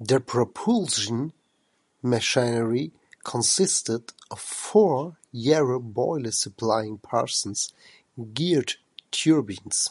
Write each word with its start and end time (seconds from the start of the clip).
The 0.00 0.18
propulsion 0.18 1.34
machinery 2.00 2.90
consisted 3.22 4.14
of 4.30 4.40
four 4.40 5.18
Yarrow 5.30 5.78
boilers 5.78 6.38
supplying 6.38 6.96
Parsons 6.96 7.74
geared 8.32 8.76
turbines. 9.10 9.90